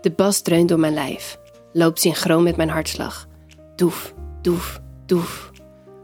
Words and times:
De 0.00 0.10
bas 0.10 0.40
dreunt 0.40 0.68
door 0.68 0.78
mijn 0.78 0.94
lijf, 0.94 1.38
loopt 1.72 2.00
synchroon 2.00 2.42
met 2.42 2.56
mijn 2.56 2.68
hartslag. 2.68 3.26
Doef, 3.76 4.14
doef, 4.42 4.80
doef. 5.06 5.50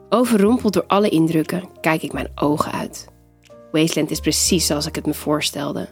Overrompeld 0.09 0.73
door 0.73 0.85
alle 0.87 1.09
indrukken, 1.09 1.69
kijk 1.81 2.03
ik 2.03 2.13
mijn 2.13 2.31
ogen 2.35 2.73
uit. 2.73 3.09
Wasteland 3.73 4.11
is 4.11 4.21
precies 4.21 4.67
zoals 4.67 4.87
ik 4.87 4.95
het 4.95 5.07
me 5.07 5.15
voorstelde. 5.15 5.89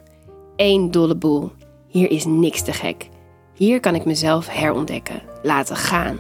Eén 0.57 0.91
dolle 0.91 1.17
boel. 1.17 1.53
Hier 1.89 2.11
is 2.11 2.25
niks 2.25 2.63
te 2.63 2.73
gek. 2.73 3.09
Hier 3.55 3.81
kan 3.81 3.95
ik 3.95 4.05
mezelf 4.05 4.49
herontdekken, 4.49 5.23
laten 5.43 5.77
gaan. 5.77 6.19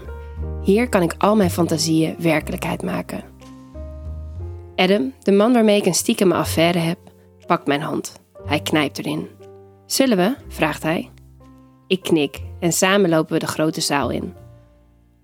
Hier 0.63 0.89
kan 0.89 1.03
ik 1.03 1.15
al 1.19 1.37
mijn 1.37 1.51
fantasieën 1.51 2.15
werkelijkheid 2.19 2.83
maken. 2.83 3.25
Adam, 4.77 5.13
de 5.23 5.33
man 5.33 5.53
waarmee 5.53 5.77
ik 5.77 5.87
een 5.87 5.95
stiekeme 5.95 6.35
affaire 6.35 6.79
heb, 6.79 6.99
pakt 7.47 7.67
mijn 7.67 7.81
hand. 7.81 8.13
Hij 8.45 8.61
knijpt 8.61 8.99
erin. 8.99 9.29
Zullen 9.87 10.17
we? 10.17 10.35
vraagt 10.49 10.83
hij. 10.83 11.11
Ik 11.93 12.03
knik 12.03 12.41
en 12.61 12.73
samen 12.73 13.11
lopen 13.11 13.33
we 13.33 13.39
de 13.39 13.47
grote 13.47 13.81
zaal 13.81 14.11
in. 14.11 14.35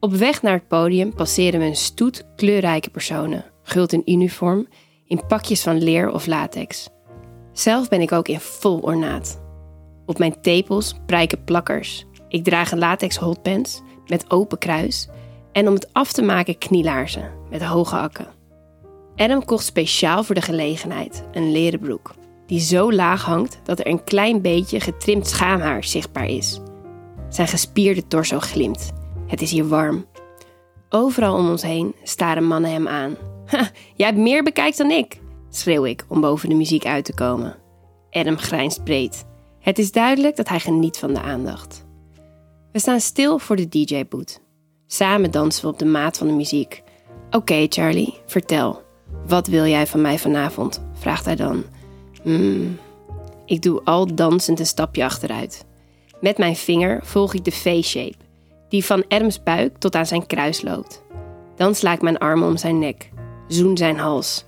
Op 0.00 0.12
weg 0.12 0.42
naar 0.42 0.52
het 0.52 0.68
podium 0.68 1.14
passeren 1.14 1.60
we 1.60 1.66
een 1.66 1.76
stoet 1.76 2.26
kleurrijke 2.36 2.90
personen, 2.90 3.44
guld 3.62 3.92
in 3.92 4.02
uniform, 4.04 4.68
in 5.06 5.26
pakjes 5.26 5.62
van 5.62 5.82
leer 5.82 6.10
of 6.10 6.26
latex. 6.26 6.88
Zelf 7.52 7.88
ben 7.88 8.00
ik 8.00 8.12
ook 8.12 8.28
in 8.28 8.40
vol 8.40 8.78
ornaat. 8.78 9.40
Op 10.06 10.18
mijn 10.18 10.40
tepels 10.40 10.94
prijken 11.06 11.44
plakkers. 11.44 12.06
Ik 12.28 12.44
draag 12.44 12.72
een 12.72 12.78
latex 12.78 13.16
hotpants 13.16 13.82
met 14.06 14.30
open 14.30 14.58
kruis 14.58 15.08
en 15.52 15.68
om 15.68 15.74
het 15.74 15.92
af 15.92 16.12
te 16.12 16.22
maken 16.22 16.58
knielaarzen 16.58 17.32
met 17.50 17.64
hoge 17.64 17.96
akken. 17.96 18.26
Adam 19.16 19.44
kocht 19.44 19.64
speciaal 19.64 20.24
voor 20.24 20.34
de 20.34 20.42
gelegenheid 20.42 21.24
een 21.32 21.52
leren 21.52 21.80
broek, 21.80 22.14
die 22.48 22.60
zo 22.60 22.92
laag 22.92 23.24
hangt 23.24 23.60
dat 23.64 23.78
er 23.78 23.86
een 23.86 24.04
klein 24.04 24.42
beetje 24.42 24.80
getrimd 24.80 25.26
schaamhaar 25.26 25.84
zichtbaar 25.84 26.26
is. 26.26 26.60
Zijn 27.28 27.48
gespierde 27.48 28.06
torso 28.06 28.38
glimt. 28.38 28.92
Het 29.26 29.42
is 29.42 29.50
hier 29.50 29.68
warm. 29.68 30.06
Overal 30.88 31.36
om 31.36 31.50
ons 31.50 31.62
heen 31.62 31.94
staren 32.02 32.44
mannen 32.44 32.70
hem 32.70 32.88
aan. 32.88 33.16
Ha, 33.48 33.70
jij 33.94 34.06
hebt 34.06 34.18
meer 34.18 34.42
bekijkt 34.42 34.78
dan 34.78 34.90
ik, 34.90 35.20
schreeuw 35.50 35.84
ik 35.84 36.04
om 36.08 36.20
boven 36.20 36.48
de 36.48 36.54
muziek 36.54 36.84
uit 36.86 37.04
te 37.04 37.14
komen. 37.14 37.56
Adam 38.10 38.38
grijnst 38.38 38.84
breed. 38.84 39.24
Het 39.60 39.78
is 39.78 39.92
duidelijk 39.92 40.36
dat 40.36 40.48
hij 40.48 40.60
geniet 40.60 40.98
van 40.98 41.14
de 41.14 41.20
aandacht. 41.20 41.86
We 42.72 42.78
staan 42.78 43.00
stil 43.00 43.38
voor 43.38 43.56
de 43.56 43.68
DJ-boot. 43.68 44.40
Samen 44.86 45.30
dansen 45.30 45.62
we 45.62 45.68
op 45.68 45.78
de 45.78 45.84
maat 45.84 46.18
van 46.18 46.26
de 46.26 46.32
muziek. 46.32 46.82
Oké, 47.30 47.66
Charlie, 47.68 48.18
vertel. 48.26 48.82
Wat 49.26 49.46
wil 49.46 49.66
jij 49.66 49.86
van 49.86 50.00
mij 50.00 50.18
vanavond? 50.18 50.82
vraagt 50.92 51.24
hij 51.24 51.36
dan. 51.36 51.64
Hmm. 52.22 52.78
Ik 53.44 53.62
doe 53.62 53.80
al 53.84 54.14
dansend 54.14 54.60
een 54.60 54.66
stapje 54.66 55.04
achteruit. 55.04 55.64
Met 56.20 56.38
mijn 56.38 56.56
vinger 56.56 57.00
volg 57.02 57.34
ik 57.34 57.44
de 57.44 57.50
V-shape, 57.50 58.16
die 58.68 58.84
van 58.84 59.04
Adams 59.08 59.42
buik 59.42 59.78
tot 59.78 59.94
aan 59.94 60.06
zijn 60.06 60.26
kruis 60.26 60.62
loopt. 60.62 61.02
Dan 61.56 61.74
sla 61.74 61.92
ik 61.92 62.02
mijn 62.02 62.18
armen 62.18 62.48
om 62.48 62.56
zijn 62.56 62.78
nek, 62.78 63.10
zoen 63.48 63.76
zijn 63.76 63.98
hals. 63.98 64.44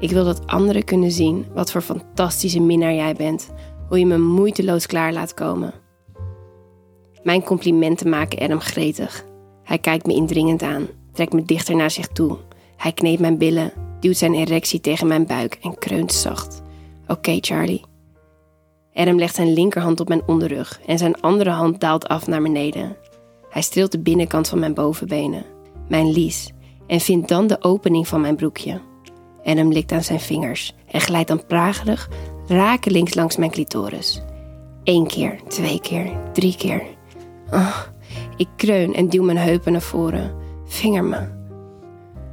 Ik 0.00 0.10
wil 0.10 0.24
dat 0.24 0.46
anderen 0.46 0.84
kunnen 0.84 1.10
zien 1.10 1.46
wat 1.54 1.70
voor 1.70 1.80
fantastische 1.80 2.60
minnaar 2.60 2.94
jij 2.94 3.14
bent, 3.14 3.50
hoe 3.88 3.98
je 3.98 4.06
me 4.06 4.18
moeiteloos 4.18 4.86
klaar 4.86 5.12
laat 5.12 5.34
komen. 5.34 5.74
Mijn 7.22 7.42
complimenten 7.42 8.08
maken 8.08 8.38
Adam 8.38 8.60
gretig. 8.60 9.24
Hij 9.62 9.78
kijkt 9.78 10.06
me 10.06 10.14
indringend 10.14 10.62
aan, 10.62 10.86
trekt 11.12 11.32
me 11.32 11.42
dichter 11.42 11.76
naar 11.76 11.90
zich 11.90 12.06
toe. 12.06 12.38
Hij 12.76 12.92
kneedt 12.92 13.20
mijn 13.20 13.38
billen, 13.38 13.72
duwt 14.00 14.16
zijn 14.16 14.34
erectie 14.34 14.80
tegen 14.80 15.06
mijn 15.06 15.26
buik 15.26 15.58
en 15.62 15.78
kreunt 15.78 16.12
zacht. 16.12 16.62
Oké, 17.06 17.38
Charlie. 17.40 17.84
Adam 18.94 19.18
legt 19.18 19.34
zijn 19.34 19.52
linkerhand 19.52 20.00
op 20.00 20.08
mijn 20.08 20.22
onderrug 20.26 20.80
en 20.86 20.98
zijn 20.98 21.20
andere 21.20 21.50
hand 21.50 21.80
daalt 21.80 22.08
af 22.08 22.26
naar 22.26 22.42
beneden. 22.42 22.96
Hij 23.50 23.62
streelt 23.62 23.92
de 23.92 23.98
binnenkant 23.98 24.48
van 24.48 24.58
mijn 24.58 24.74
bovenbenen, 24.74 25.44
mijn 25.88 26.10
lies, 26.12 26.52
en 26.86 27.00
vindt 27.00 27.28
dan 27.28 27.46
de 27.46 27.62
opening 27.62 28.08
van 28.08 28.20
mijn 28.20 28.36
broekje. 28.36 28.80
Adam 29.44 29.72
likt 29.72 29.92
aan 29.92 30.02
zijn 30.02 30.20
vingers 30.20 30.74
en 30.90 31.00
glijdt 31.00 31.28
dan 31.28 31.46
pragerig 31.46 32.08
rakelings 32.46 33.14
langs 33.14 33.36
mijn 33.36 33.50
clitoris. 33.50 34.22
Eén 34.84 35.06
keer, 35.06 35.40
twee 35.48 35.80
keer, 35.80 36.12
drie 36.32 36.56
keer. 36.56 36.82
Oh, 37.50 37.78
ik 38.36 38.48
kreun 38.56 38.94
en 38.94 39.08
duw 39.08 39.24
mijn 39.24 39.38
heupen 39.38 39.72
naar 39.72 39.80
voren. 39.82 40.34
Vinger 40.64 41.04
me. 41.04 41.28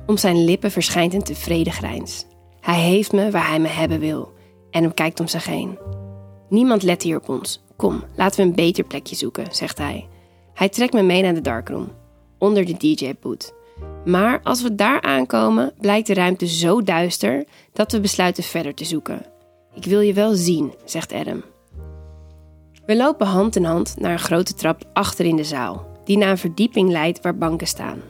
Om 0.06 0.18
zijn 0.18 0.44
lippen 0.44 0.72
verschijnt 0.72 1.14
een 1.14 1.24
tevreden 1.24 1.74
grijns. 1.74 2.26
Hij 2.60 2.80
heeft 2.80 3.12
me 3.12 3.32
waar 3.32 3.48
hij 3.48 3.60
me 3.60 3.68
hebben 3.68 4.00
wil 4.00 4.34
hem 4.82 4.94
kijkt 4.94 5.20
om 5.20 5.28
zich 5.28 5.46
heen. 5.46 5.78
Niemand 6.50 6.84
let 6.84 7.04
hier 7.04 7.18
op 7.18 7.30
ons. 7.30 7.62
Kom, 7.76 8.04
laten 8.16 8.40
we 8.40 8.46
een 8.46 8.56
beter 8.56 8.84
plekje 8.84 9.16
zoeken, 9.16 9.48
zegt 9.52 9.78
hij. 9.78 10.08
Hij 10.54 10.70
trekt 10.70 10.94
me 10.94 11.02
mee 11.02 11.22
naar 11.22 11.34
de 11.34 11.42
darkroom, 11.42 11.92
onder 12.38 12.66
de 12.66 12.78
DJ-boot. 12.78 13.54
Maar 14.06 14.40
als 14.44 14.62
we 14.62 14.76
daar 14.76 15.02
aankomen, 15.02 15.74
blijkt 15.80 16.08
de 16.08 16.14
ruimte 16.14 16.48
zo 16.48 16.82
duister 16.82 17.46
dat 17.74 17.92
we 17.92 18.00
besluiten 18.00 18.44
verder 18.44 18.74
te 18.74 18.86
zoeken. 18.86 19.26
Ik 19.74 19.86
wil 19.86 20.00
je 20.00 20.14
wel 20.14 20.34
zien, 20.34 20.74
zegt 20.86 21.14
Adam. 21.14 21.44
We 22.86 22.96
lopen 22.96 23.28
hand 23.28 23.56
in 23.56 23.64
hand 23.64 23.96
naar 23.98 24.12
een 24.12 24.20
grote 24.20 24.54
trap 24.54 24.84
achter 24.94 25.26
in 25.26 25.36
de 25.36 25.44
zaal, 25.44 25.88
die 26.04 26.18
naar 26.18 26.30
een 26.30 26.38
verdieping 26.38 26.90
leidt 26.90 27.22
waar 27.22 27.38
banken 27.38 27.68
staan. 27.68 28.02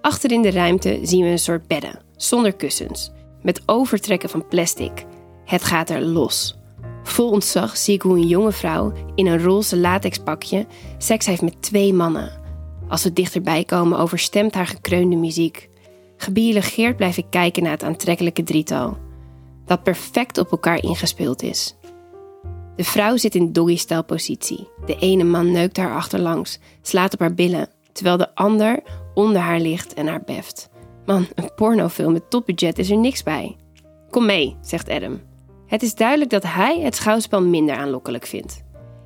Achter 0.00 0.32
in 0.32 0.42
de 0.42 0.50
ruimte 0.50 0.98
zien 1.02 1.24
we 1.24 1.30
een 1.30 1.38
soort 1.38 1.66
bedden, 1.66 2.00
zonder 2.16 2.52
kussens, 2.52 3.10
met 3.42 3.62
overtrekken 3.66 4.28
van 4.28 4.48
plastic. 4.48 5.04
Het 5.44 5.64
gaat 5.64 5.90
er 5.90 6.00
los. 6.00 6.56
Vol 7.02 7.30
ontzag 7.30 7.76
zie 7.76 7.94
ik 7.94 8.02
hoe 8.02 8.16
een 8.16 8.26
jonge 8.26 8.52
vrouw 8.52 8.92
in 9.14 9.26
een 9.26 9.42
roze 9.42 9.76
latexpakje 9.76 10.66
seks 10.98 11.26
heeft 11.26 11.42
met 11.42 11.62
twee 11.62 11.92
mannen. 11.92 12.42
Als 12.88 13.02
we 13.02 13.12
dichterbij 13.12 13.64
komen, 13.64 13.98
overstemt 13.98 14.54
haar 14.54 14.66
gekreunde 14.66 15.16
muziek. 15.16 15.68
Gebiologeerd 16.16 16.96
blijf 16.96 17.16
ik 17.16 17.26
kijken 17.30 17.62
naar 17.62 17.72
het 17.72 17.82
aantrekkelijke 17.82 18.42
drietal, 18.42 18.96
dat 19.66 19.82
perfect 19.82 20.38
op 20.38 20.50
elkaar 20.50 20.82
ingespeeld 20.82 21.42
is. 21.42 21.76
De 22.76 22.84
vrouw 22.84 23.16
zit 23.16 23.34
in 23.34 23.52
doggy-style 23.52 24.02
positie. 24.02 24.68
De 24.86 24.96
ene 24.98 25.24
man 25.24 25.52
neukt 25.52 25.76
haar 25.76 25.94
achterlangs, 25.94 26.58
slaat 26.82 27.12
op 27.12 27.20
haar 27.20 27.34
billen, 27.34 27.68
terwijl 27.92 28.16
de 28.16 28.34
ander 28.34 28.82
onder 29.14 29.40
haar 29.40 29.60
ligt 29.60 29.94
en 29.94 30.06
haar 30.06 30.22
beft. 30.24 30.68
Man, 31.06 31.26
een 31.34 31.54
pornofilm 31.54 32.12
met 32.12 32.30
topbudget 32.30 32.78
is 32.78 32.90
er 32.90 32.96
niks 32.96 33.22
bij. 33.22 33.56
Kom 34.10 34.26
mee, 34.26 34.56
zegt 34.60 34.88
Adam. 34.88 35.20
Het 35.66 35.82
is 35.82 35.94
duidelijk 35.94 36.30
dat 36.30 36.42
hij 36.42 36.80
het 36.80 36.96
schouwspel 36.96 37.42
minder 37.42 37.76
aanlokkelijk 37.76 38.26
vindt. 38.26 38.62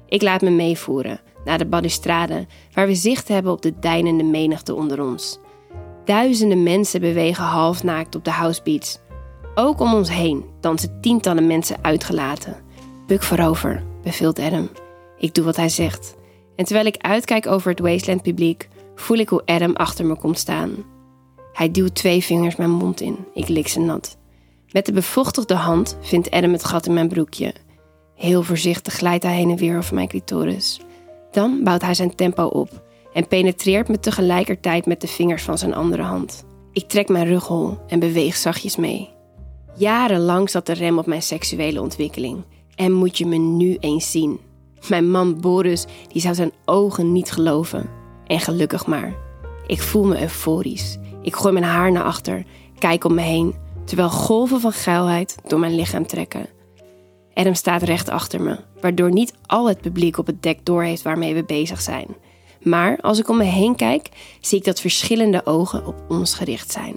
Ik 0.06 0.22
laat 0.22 0.40
me 0.40 0.50
meevoeren 0.50 1.20
naar 1.44 1.58
de 1.58 1.66
balustrade, 1.66 2.46
waar 2.72 2.86
we 2.86 2.94
zicht 2.94 3.28
hebben 3.28 3.52
op 3.52 3.62
de 3.62 3.78
deinende 3.78 4.24
menigte 4.24 4.74
onder 4.74 5.02
ons. 5.02 5.38
Duizenden 6.04 6.62
mensen 6.62 7.00
bewegen 7.00 7.44
halfnaakt 7.44 8.14
op 8.14 8.24
de 8.24 8.30
housebeats. 8.30 8.98
Ook 9.54 9.80
om 9.80 9.94
ons 9.94 10.10
heen 10.10 10.44
dansen 10.60 11.00
tientallen 11.00 11.46
mensen 11.46 11.76
uitgelaten. 11.82 12.56
Buk 13.06 13.22
voorover, 13.22 13.84
beveelt 14.02 14.38
Adam. 14.38 14.68
Ik 15.18 15.34
doe 15.34 15.44
wat 15.44 15.56
hij 15.56 15.68
zegt. 15.68 16.16
En 16.56 16.64
terwijl 16.64 16.86
ik 16.86 16.96
uitkijk 16.96 17.46
over 17.46 17.70
het 17.70 17.80
Wasteland 17.80 18.22
publiek, 18.22 18.68
voel 18.94 19.16
ik 19.16 19.28
hoe 19.28 19.42
Adam 19.44 19.76
achter 19.76 20.06
me 20.06 20.16
komt 20.16 20.38
staan. 20.38 20.70
Hij 21.52 21.70
duwt 21.70 21.94
twee 21.94 22.24
vingers 22.24 22.56
mijn 22.56 22.70
mond 22.70 23.00
in. 23.00 23.16
Ik 23.34 23.48
lik 23.48 23.68
ze 23.68 23.80
nat. 23.80 24.18
Met 24.72 24.86
de 24.86 24.92
bevochtigde 24.92 25.54
hand 25.54 25.98
vindt 26.00 26.30
Adam 26.30 26.52
het 26.52 26.64
gat 26.64 26.86
in 26.86 26.94
mijn 26.94 27.08
broekje. 27.08 27.54
Heel 28.14 28.42
voorzichtig 28.42 28.94
glijdt 28.94 29.24
hij 29.24 29.34
heen 29.34 29.50
en 29.50 29.56
weer 29.56 29.78
over 29.78 29.94
mijn 29.94 30.08
clitoris. 30.08 30.80
Dan 31.30 31.60
bouwt 31.64 31.82
hij 31.82 31.94
zijn 31.94 32.14
tempo 32.14 32.44
op 32.44 32.82
en 33.12 33.28
penetreert 33.28 33.88
me 33.88 34.00
tegelijkertijd 34.00 34.86
met 34.86 35.00
de 35.00 35.06
vingers 35.06 35.42
van 35.42 35.58
zijn 35.58 35.74
andere 35.74 36.02
hand. 36.02 36.44
Ik 36.72 36.88
trek 36.88 37.08
mijn 37.08 37.26
rug 37.26 37.46
hol 37.46 37.78
en 37.86 37.98
beweeg 37.98 38.36
zachtjes 38.36 38.76
mee. 38.76 39.10
Jarenlang 39.74 40.50
zat 40.50 40.66
de 40.66 40.72
rem 40.72 40.98
op 40.98 41.06
mijn 41.06 41.22
seksuele 41.22 41.80
ontwikkeling. 41.80 42.44
En 42.74 42.92
moet 42.92 43.18
je 43.18 43.26
me 43.26 43.36
nu 43.36 43.76
eens 43.80 44.10
zien. 44.10 44.40
Mijn 44.88 45.10
man 45.10 45.40
Boris 45.40 45.86
die 46.08 46.20
zou 46.20 46.34
zijn 46.34 46.52
ogen 46.64 47.12
niet 47.12 47.30
geloven. 47.30 47.90
En 48.26 48.40
gelukkig 48.40 48.86
maar. 48.86 49.14
Ik 49.66 49.82
voel 49.82 50.04
me 50.04 50.20
euforisch. 50.20 50.98
Ik 51.22 51.36
gooi 51.36 51.52
mijn 51.52 51.64
haar 51.64 51.92
naar 51.92 52.04
achter, 52.04 52.44
kijk 52.78 53.04
om 53.04 53.14
me 53.14 53.22
heen, 53.22 53.54
terwijl 53.88 54.10
golven 54.10 54.60
van 54.60 54.72
geilheid 54.72 55.36
door 55.46 55.58
mijn 55.58 55.74
lichaam 55.74 56.06
trekken. 56.06 56.46
Adam 57.34 57.54
staat 57.54 57.82
recht 57.82 58.08
achter 58.08 58.40
me, 58.40 58.58
waardoor 58.80 59.10
niet 59.10 59.34
al 59.46 59.68
het 59.68 59.80
publiek 59.80 60.18
op 60.18 60.26
het 60.26 60.42
dek 60.42 60.64
doorheeft 60.64 61.02
waarmee 61.02 61.34
we 61.34 61.44
bezig 61.44 61.80
zijn. 61.80 62.06
Maar 62.62 62.98
als 63.00 63.18
ik 63.18 63.28
om 63.28 63.36
me 63.36 63.44
heen 63.44 63.76
kijk, 63.76 64.08
zie 64.40 64.58
ik 64.58 64.64
dat 64.64 64.80
verschillende 64.80 65.46
ogen 65.46 65.86
op 65.86 66.02
ons 66.08 66.34
gericht 66.34 66.72
zijn. 66.72 66.96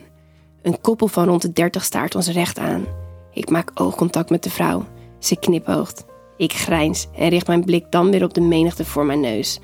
Een 0.61 0.81
koppel 0.81 1.07
van 1.07 1.25
rond 1.25 1.41
de 1.41 1.53
dertig 1.53 1.83
staart 1.83 2.15
ons 2.15 2.27
recht 2.27 2.59
aan. 2.59 2.85
Ik 3.33 3.49
maak 3.49 3.71
oogcontact 3.73 4.29
met 4.29 4.43
de 4.43 4.49
vrouw. 4.49 4.85
Ze 5.19 5.35
knipoogt. 5.35 6.05
Ik 6.37 6.53
grijns 6.53 7.07
en 7.15 7.29
richt 7.29 7.47
mijn 7.47 7.65
blik 7.65 7.85
dan 7.89 8.11
weer 8.11 8.23
op 8.23 8.33
de 8.33 8.41
menigte 8.41 8.85
voor 8.85 9.05
mijn 9.05 9.19
neus. 9.19 9.59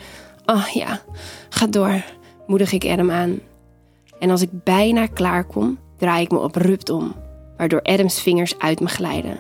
Oh 0.46 0.68
ja, 0.68 1.02
ga 1.50 1.68
door, 1.68 2.04
moedig 2.46 2.72
ik 2.72 2.86
Adam 2.86 3.12
aan. 3.12 3.40
En 4.20 4.30
als 4.30 4.42
ik 4.42 4.50
bijna 4.64 5.06
klaar 5.06 5.44
kom, 5.44 5.78
draai 5.98 6.24
ik 6.24 6.32
me 6.32 6.40
abrupt 6.40 6.90
om, 6.90 7.16
waardoor 7.58 7.82
Adams 7.82 8.22
vingers 8.22 8.60
uit 8.60 8.80
me 8.80 8.88
glijden. 8.88 9.38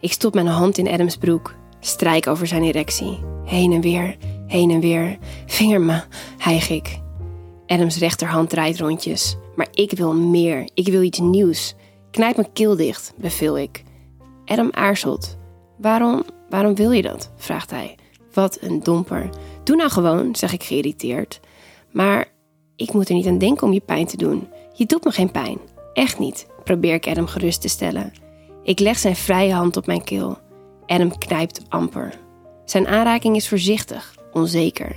Ik 0.00 0.12
stop 0.12 0.34
mijn 0.34 0.46
hand 0.46 0.78
in 0.78 0.88
Adams 0.88 1.16
broek, 1.16 1.54
strijk 1.80 2.26
over 2.26 2.46
zijn 2.46 2.62
erectie, 2.62 3.18
heen 3.44 3.72
en 3.72 3.80
weer, 3.80 4.16
Heen 4.52 4.70
en 4.70 4.80
weer. 4.80 5.18
Vinger 5.46 5.80
me, 5.80 6.02
hijg 6.38 6.70
ik. 6.70 7.00
Adams 7.66 7.98
rechterhand 7.98 8.50
draait 8.50 8.80
rondjes. 8.80 9.36
Maar 9.56 9.68
ik 9.72 9.92
wil 9.92 10.14
meer. 10.14 10.70
Ik 10.74 10.88
wil 10.88 11.02
iets 11.02 11.18
nieuws. 11.18 11.74
Knijp 12.10 12.36
mijn 12.36 12.52
keel 12.52 12.76
dicht, 12.76 13.12
beveel 13.16 13.58
ik. 13.58 13.82
Adam 14.44 14.68
aarzelt. 14.72 15.36
Waarom, 15.78 16.24
waarom 16.48 16.74
wil 16.74 16.90
je 16.90 17.02
dat? 17.02 17.30
vraagt 17.36 17.70
hij. 17.70 17.94
Wat 18.32 18.58
een 18.60 18.82
domper. 18.82 19.28
Doe 19.64 19.76
nou 19.76 19.90
gewoon, 19.90 20.36
zeg 20.36 20.52
ik 20.52 20.62
geïrriteerd. 20.62 21.40
Maar 21.90 22.26
ik 22.76 22.92
moet 22.92 23.08
er 23.08 23.14
niet 23.14 23.26
aan 23.26 23.38
denken 23.38 23.66
om 23.66 23.72
je 23.72 23.80
pijn 23.80 24.06
te 24.06 24.16
doen. 24.16 24.48
Je 24.72 24.86
doet 24.86 25.04
me 25.04 25.10
geen 25.10 25.30
pijn. 25.30 25.58
Echt 25.92 26.18
niet, 26.18 26.46
probeer 26.64 26.94
ik 26.94 27.06
Adam 27.06 27.26
gerust 27.26 27.60
te 27.60 27.68
stellen. 27.68 28.12
Ik 28.62 28.78
leg 28.78 28.98
zijn 28.98 29.16
vrije 29.16 29.52
hand 29.52 29.76
op 29.76 29.86
mijn 29.86 30.04
keel. 30.04 30.38
Adam 30.86 31.18
knijpt 31.18 31.60
amper. 31.68 32.20
Zijn 32.64 32.88
aanraking 32.88 33.36
is 33.36 33.48
voorzichtig, 33.48 34.14
onzeker. 34.32 34.96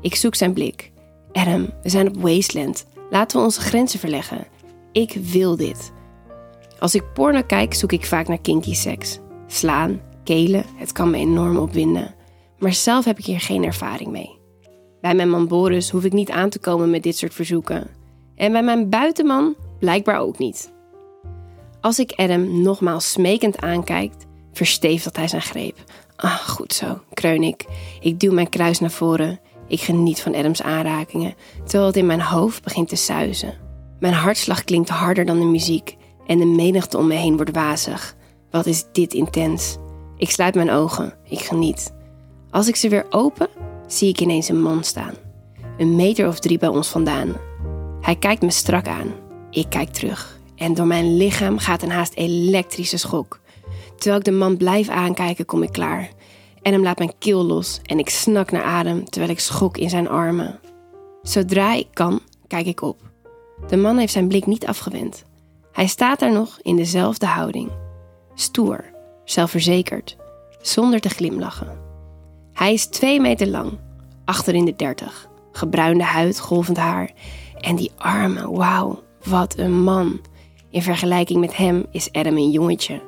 Ik 0.00 0.14
zoek 0.14 0.34
zijn 0.34 0.52
blik. 0.52 0.92
Adam, 1.32 1.70
we 1.82 1.88
zijn 1.88 2.08
op 2.08 2.16
Wasteland. 2.16 2.86
Laten 3.10 3.38
we 3.38 3.44
onze 3.44 3.60
grenzen 3.60 3.98
verleggen. 3.98 4.46
Ik 4.92 5.12
wil 5.12 5.56
dit. 5.56 5.92
Als 6.78 6.94
ik 6.94 7.12
porno 7.12 7.42
kijk, 7.42 7.74
zoek 7.74 7.92
ik 7.92 8.06
vaak 8.06 8.28
naar 8.28 8.40
kinky 8.40 8.74
seks. 8.74 9.18
Slaan, 9.46 10.00
kelen, 10.24 10.64
het 10.76 10.92
kan 10.92 11.10
me 11.10 11.16
enorm 11.16 11.56
opwinden. 11.56 12.14
Maar 12.58 12.72
zelf 12.72 13.04
heb 13.04 13.18
ik 13.18 13.24
hier 13.24 13.40
geen 13.40 13.64
ervaring 13.64 14.10
mee. 14.10 14.38
Bij 15.00 15.14
mijn 15.14 15.30
man 15.30 15.48
Boris 15.48 15.90
hoef 15.90 16.04
ik 16.04 16.12
niet 16.12 16.30
aan 16.30 16.50
te 16.50 16.58
komen 16.58 16.90
met 16.90 17.02
dit 17.02 17.16
soort 17.16 17.34
verzoeken. 17.34 17.86
En 18.34 18.52
bij 18.52 18.62
mijn 18.62 18.90
buitenman 18.90 19.54
blijkbaar 19.84 20.18
ook 20.18 20.38
niet. 20.38 20.72
Als 21.80 21.98
ik 21.98 22.12
Adam 22.16 22.62
nogmaals 22.62 23.10
smekend 23.10 23.60
aankijkt, 23.60 24.26
verstevigt 24.52 25.16
hij 25.16 25.28
zijn 25.28 25.42
greep. 25.42 25.78
Ah, 26.16 26.34
goed 26.34 26.72
zo, 26.72 27.00
kreun 27.12 27.42
ik. 27.42 27.64
Ik 28.00 28.20
duw 28.20 28.32
mijn 28.32 28.48
kruis 28.48 28.80
naar 28.80 28.90
voren. 28.90 29.40
Ik 29.68 29.80
geniet 29.80 30.20
van 30.20 30.34
Adams 30.34 30.62
aanrakingen, 30.62 31.34
terwijl 31.64 31.86
het 31.86 31.96
in 31.96 32.06
mijn 32.06 32.20
hoofd 32.20 32.62
begint 32.62 32.88
te 32.88 32.96
suizen. 32.96 33.54
Mijn 34.00 34.14
hartslag 34.14 34.64
klinkt 34.64 34.88
harder 34.88 35.24
dan 35.24 35.38
de 35.38 35.44
muziek 35.44 35.96
en 36.26 36.38
de 36.38 36.46
menigte 36.46 36.98
om 36.98 37.06
me 37.06 37.14
heen 37.14 37.36
wordt 37.36 37.54
wazig. 37.54 38.16
Wat 38.50 38.66
is 38.66 38.84
dit 38.92 39.14
intens? 39.14 39.76
Ik 40.16 40.30
sluit 40.30 40.54
mijn 40.54 40.70
ogen, 40.70 41.14
ik 41.28 41.40
geniet. 41.40 41.94
Als 42.50 42.68
ik 42.68 42.76
ze 42.76 42.88
weer 42.88 43.06
open, 43.10 43.48
zie 43.86 44.08
ik 44.08 44.20
ineens 44.20 44.48
een 44.48 44.62
man 44.62 44.84
staan. 44.84 45.14
Een 45.78 45.96
meter 45.96 46.28
of 46.28 46.38
drie 46.38 46.58
bij 46.58 46.68
ons 46.68 46.88
vandaan. 46.88 47.36
Hij 48.00 48.16
kijkt 48.16 48.42
me 48.42 48.50
strak 48.50 48.88
aan. 48.88 49.23
Ik 49.54 49.66
kijk 49.68 49.88
terug. 49.88 50.38
En 50.56 50.74
door 50.74 50.86
mijn 50.86 51.16
lichaam 51.16 51.58
gaat 51.58 51.82
een 51.82 51.90
haast 51.90 52.14
elektrische 52.14 52.96
schok. 52.96 53.40
Terwijl 53.96 54.18
ik 54.18 54.24
de 54.24 54.30
man 54.30 54.56
blijf 54.56 54.88
aankijken, 54.88 55.44
kom 55.44 55.62
ik 55.62 55.72
klaar. 55.72 56.08
En 56.62 56.72
hem 56.72 56.82
laat 56.82 56.98
mijn 56.98 57.18
keel 57.18 57.44
los 57.44 57.80
en 57.82 57.98
ik 57.98 58.08
snak 58.08 58.50
naar 58.50 58.62
adem 58.62 59.04
terwijl 59.04 59.32
ik 59.32 59.40
schok 59.40 59.76
in 59.76 59.90
zijn 59.90 60.08
armen. 60.08 60.60
Zodra 61.22 61.74
ik 61.74 61.86
kan, 61.92 62.20
kijk 62.46 62.66
ik 62.66 62.82
op. 62.82 63.00
De 63.68 63.76
man 63.76 63.98
heeft 63.98 64.12
zijn 64.12 64.28
blik 64.28 64.46
niet 64.46 64.66
afgewend. 64.66 65.24
Hij 65.72 65.86
staat 65.86 66.18
daar 66.18 66.32
nog 66.32 66.58
in 66.62 66.76
dezelfde 66.76 67.26
houding. 67.26 67.70
Stoer, 68.34 68.84
zelfverzekerd, 69.24 70.16
zonder 70.60 71.00
te 71.00 71.08
glimlachen. 71.08 71.78
Hij 72.52 72.72
is 72.72 72.86
twee 72.86 73.20
meter 73.20 73.46
lang, 73.46 73.78
achter 74.24 74.54
in 74.54 74.64
de 74.64 74.76
dertig. 74.76 75.28
Gebruinde 75.52 76.04
huid, 76.04 76.40
golvend 76.40 76.76
haar. 76.76 77.10
En 77.60 77.76
die 77.76 77.90
armen, 77.96 78.52
wauw, 78.52 79.02
wat 79.24 79.58
een 79.58 79.82
man. 79.82 80.20
In 80.70 80.82
vergelijking 80.82 81.40
met 81.40 81.56
hem 81.56 81.86
is 81.90 82.12
Adam 82.12 82.36
een 82.36 82.50
jongetje. 82.50 83.02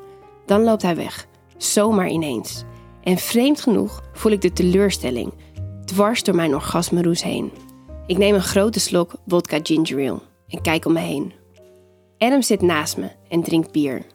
Dan 0.46 0.62
loopt 0.62 0.82
hij 0.82 0.96
weg, 0.96 1.26
zomaar 1.56 2.08
ineens. 2.08 2.64
En 3.02 3.16
vreemd 3.16 3.60
genoeg 3.60 4.02
voel 4.12 4.32
ik 4.32 4.40
de 4.40 4.52
teleurstelling 4.52 5.32
dwars 5.84 6.22
door 6.22 6.34
mijn 6.34 6.54
orgasmeroes 6.54 7.22
heen. 7.22 7.52
Ik 8.06 8.18
neem 8.18 8.34
een 8.34 8.42
grote 8.42 8.80
slok 8.80 9.12
vodka 9.26 9.58
ginger 9.62 10.10
ale 10.10 10.20
en 10.48 10.62
kijk 10.62 10.84
om 10.84 10.92
me 10.92 11.00
heen. 11.00 11.32
Adam 12.18 12.42
zit 12.42 12.60
naast 12.60 12.96
me 12.96 13.10
en 13.28 13.42
drinkt 13.42 13.72
bier. 13.72 14.06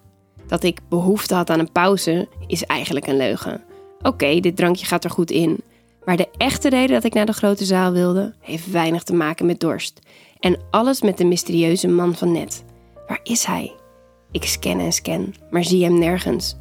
Dat 0.47 0.63
ik 0.63 0.79
behoefte 0.89 1.35
had 1.35 1.49
aan 1.49 1.59
een 1.59 1.71
pauze 1.71 2.27
is 2.47 2.63
eigenlijk 2.63 3.07
een 3.07 3.17
leugen. 3.17 3.63
Oké, 4.01 4.39
dit 4.39 4.55
drankje 4.55 4.85
gaat 4.85 5.03
er 5.03 5.09
goed 5.09 5.31
in. 5.31 5.63
Maar 6.05 6.17
de 6.17 6.29
echte 6.37 6.69
reden 6.69 6.95
dat 6.95 7.03
ik 7.03 7.13
naar 7.13 7.25
de 7.25 7.33
grote 7.33 7.65
zaal 7.65 7.91
wilde, 7.91 8.33
heeft 8.39 8.71
weinig 8.71 9.03
te 9.03 9.13
maken 9.13 9.45
met 9.45 9.59
dorst. 9.59 9.99
En 10.41 10.59
alles 10.69 11.01
met 11.01 11.17
de 11.17 11.25
mysterieuze 11.25 11.87
man 11.87 12.15
van 12.15 12.31
net. 12.31 12.63
Waar 13.07 13.19
is 13.23 13.43
hij? 13.43 13.75
Ik 14.31 14.43
scan 14.43 14.79
en 14.79 14.91
scan, 14.91 15.33
maar 15.49 15.63
zie 15.63 15.83
hem 15.83 15.99
nergens. 15.99 16.55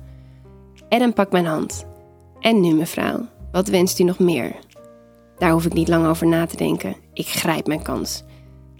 Adam 0.88 1.12
pakt 1.12 1.32
mijn 1.32 1.46
hand. 1.46 1.86
En 2.40 2.60
nu, 2.60 2.74
mevrouw, 2.74 3.26
wat 3.52 3.68
wenst 3.68 3.98
u 3.98 4.04
nog 4.04 4.18
meer? 4.18 4.52
Daar 5.36 5.50
hoef 5.50 5.64
ik 5.64 5.72
niet 5.72 5.88
lang 5.88 6.06
over 6.06 6.26
na 6.26 6.46
te 6.46 6.56
denken. 6.56 6.96
Ik 7.12 7.26
grijp 7.26 7.66
mijn 7.66 7.82
kans. 7.82 8.24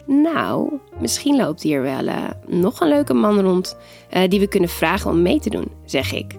Nou, 0.06 0.78
misschien 1.00 1.36
loopt 1.36 1.62
hier 1.62 1.82
wel 1.82 2.04
uh, 2.04 2.30
nog 2.46 2.80
een 2.80 2.88
leuke 2.88 3.14
man 3.14 3.40
rond 3.40 3.76
uh, 4.16 4.28
die 4.28 4.40
we 4.40 4.48
kunnen 4.48 4.68
vragen 4.68 5.10
om 5.10 5.22
mee 5.22 5.40
te 5.40 5.50
doen, 5.50 5.70
zeg 5.84 6.12
ik. 6.12 6.34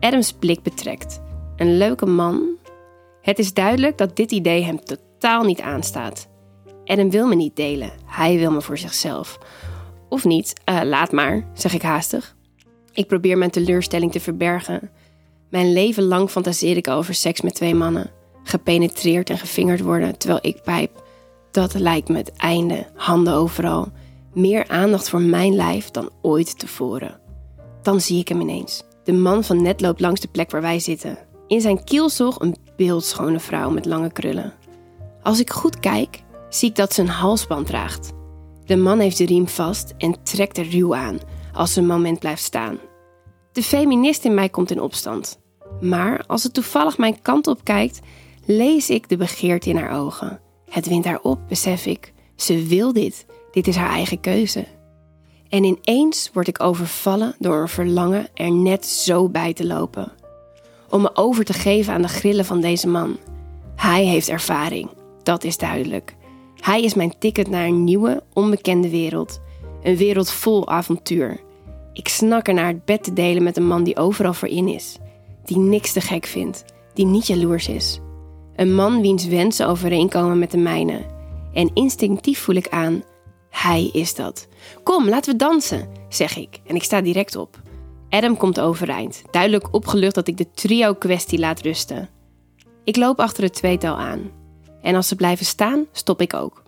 Adams 0.00 0.32
blik 0.32 0.62
betrekt. 0.62 1.20
Een 1.56 1.76
leuke 1.76 2.06
man? 2.06 2.56
Het 3.22 3.38
is 3.38 3.54
duidelijk 3.54 3.98
dat 3.98 4.16
dit 4.16 4.32
idee 4.32 4.62
hem 4.62 4.84
totaal 4.84 5.42
niet 5.42 5.60
aanstaat. 5.60 6.28
Adam 6.88 7.10
wil 7.10 7.26
me 7.26 7.34
niet 7.34 7.56
delen, 7.56 7.90
hij 8.04 8.38
wil 8.38 8.50
me 8.50 8.62
voor 8.62 8.78
zichzelf. 8.78 9.38
Of 10.08 10.24
niet, 10.24 10.52
uh, 10.68 10.80
laat 10.84 11.12
maar, 11.12 11.46
zeg 11.54 11.74
ik 11.74 11.82
haastig. 11.82 12.36
Ik 12.92 13.06
probeer 13.06 13.38
mijn 13.38 13.50
teleurstelling 13.50 14.12
te 14.12 14.20
verbergen. 14.20 14.90
Mijn 15.50 15.72
leven 15.72 16.02
lang 16.02 16.30
fantaseer 16.30 16.76
ik 16.76 16.88
over 16.88 17.14
seks 17.14 17.40
met 17.40 17.54
twee 17.54 17.74
mannen. 17.74 18.10
Gepenetreerd 18.42 19.30
en 19.30 19.38
gevingerd 19.38 19.80
worden 19.80 20.18
terwijl 20.18 20.40
ik 20.42 20.62
pijp. 20.62 21.02
Dat 21.50 21.74
lijkt 21.74 22.08
me 22.08 22.16
het 22.16 22.32
einde, 22.36 22.86
handen 22.94 23.34
overal. 23.34 23.88
Meer 24.34 24.68
aandacht 24.68 25.08
voor 25.08 25.20
mijn 25.20 25.54
lijf 25.54 25.90
dan 25.90 26.10
ooit 26.22 26.58
tevoren. 26.58 27.20
Dan 27.82 28.00
zie 28.00 28.20
ik 28.20 28.28
hem 28.28 28.40
ineens. 28.40 28.82
De 29.04 29.12
man 29.12 29.44
van 29.44 29.62
net 29.62 29.80
loopt 29.80 30.00
langs 30.00 30.20
de 30.20 30.28
plek 30.28 30.50
waar 30.50 30.62
wij 30.62 30.80
zitten. 30.80 31.18
In 31.46 31.60
zijn 31.60 31.84
kielzog 31.84 32.40
een 32.40 32.56
beeldschone 32.76 33.40
vrouw 33.40 33.70
met 33.70 33.86
lange 33.86 34.12
krullen. 34.12 34.52
Als 35.22 35.40
ik 35.40 35.50
goed 35.50 35.80
kijk, 35.80 36.22
zie 36.48 36.68
ik 36.68 36.76
dat 36.76 36.92
ze 36.92 37.00
een 37.00 37.08
halsband 37.08 37.66
draagt. 37.66 38.12
De 38.64 38.76
man 38.76 38.98
heeft 38.98 39.18
de 39.18 39.26
riem 39.26 39.48
vast 39.48 39.94
en 39.98 40.22
trekt 40.22 40.58
er 40.58 40.68
ruw 40.68 40.94
aan 40.94 41.18
als 41.52 41.72
ze 41.72 41.80
een 41.80 41.86
moment 41.86 42.18
blijft 42.18 42.42
staan. 42.42 42.78
De 43.52 43.62
feminist 43.62 44.24
in 44.24 44.34
mij 44.34 44.48
komt 44.48 44.70
in 44.70 44.80
opstand. 44.80 45.40
Maar 45.80 46.24
als 46.26 46.42
ze 46.42 46.50
toevallig 46.50 46.98
mijn 46.98 47.22
kant 47.22 47.46
op 47.46 47.64
kijkt, 47.64 48.00
lees 48.44 48.90
ik 48.90 49.08
de 49.08 49.16
begeerte 49.16 49.68
in 49.68 49.76
haar 49.76 49.98
ogen. 49.98 50.40
Het 50.70 50.86
wint 50.86 51.04
haar 51.04 51.20
op, 51.20 51.38
besef 51.48 51.86
ik. 51.86 52.12
Ze 52.36 52.62
wil 52.66 52.92
dit. 52.92 53.26
Dit 53.50 53.66
is 53.66 53.76
haar 53.76 53.90
eigen 53.90 54.20
keuze. 54.20 54.66
En 55.48 55.64
ineens 55.64 56.30
word 56.32 56.48
ik 56.48 56.62
overvallen 56.62 57.34
door 57.38 57.60
een 57.60 57.68
verlangen 57.68 58.28
er 58.34 58.52
net 58.52 58.86
zo 58.86 59.28
bij 59.28 59.52
te 59.52 59.66
lopen. 59.66 60.12
Om 60.90 61.02
me 61.02 61.16
over 61.16 61.44
te 61.44 61.52
geven 61.52 61.92
aan 61.92 62.02
de 62.02 62.08
grillen 62.08 62.44
van 62.44 62.60
deze 62.60 62.88
man. 62.88 63.16
Hij 63.76 64.04
heeft 64.04 64.28
ervaring, 64.28 64.90
dat 65.22 65.44
is 65.44 65.56
duidelijk. 65.56 66.16
Hij 66.68 66.82
is 66.82 66.94
mijn 66.94 67.18
ticket 67.18 67.48
naar 67.48 67.66
een 67.66 67.84
nieuwe, 67.84 68.22
onbekende 68.32 68.90
wereld. 68.90 69.40
Een 69.82 69.96
wereld 69.96 70.30
vol 70.30 70.68
avontuur. 70.68 71.40
Ik 71.92 72.08
snak 72.08 72.48
er 72.48 72.54
naar 72.54 72.66
het 72.66 72.84
bed 72.84 73.04
te 73.04 73.12
delen 73.12 73.42
met 73.42 73.56
een 73.56 73.66
man 73.66 73.84
die 73.84 73.96
overal 73.96 74.32
voor 74.32 74.48
in 74.48 74.68
is. 74.68 74.96
Die 75.44 75.58
niks 75.58 75.92
te 75.92 76.00
gek 76.00 76.26
vindt, 76.26 76.64
die 76.94 77.06
niet 77.06 77.26
jaloers 77.26 77.68
is. 77.68 78.00
Een 78.56 78.74
man 78.74 79.00
wiens 79.00 79.26
wensen 79.26 79.66
overeenkomen 79.66 80.38
met 80.38 80.50
de 80.50 80.56
mijne. 80.56 81.06
En 81.52 81.70
instinctief 81.74 82.38
voel 82.38 82.56
ik 82.56 82.68
aan 82.68 83.02
hij 83.50 83.90
is 83.92 84.14
dat. 84.14 84.48
Kom, 84.82 85.08
laten 85.08 85.32
we 85.32 85.38
dansen, 85.38 85.88
zeg 86.08 86.36
ik 86.36 86.60
en 86.66 86.74
ik 86.74 86.82
sta 86.82 87.00
direct 87.00 87.36
op. 87.36 87.60
Adam 88.08 88.36
komt 88.36 88.60
overeind, 88.60 89.22
duidelijk 89.30 89.74
opgelucht 89.74 90.14
dat 90.14 90.28
ik 90.28 90.36
de 90.36 90.50
trio-kwestie 90.50 91.38
laat 91.38 91.60
rusten. 91.60 92.08
Ik 92.84 92.96
loop 92.96 93.20
achter 93.20 93.42
het 93.42 93.54
tweetal 93.54 93.96
aan. 93.96 94.37
En 94.88 94.94
als 94.94 95.08
ze 95.08 95.16
blijven 95.16 95.46
staan, 95.46 95.86
stop 95.92 96.20
ik 96.20 96.34
ook. 96.34 96.62